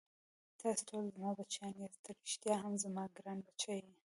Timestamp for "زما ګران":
2.83-3.37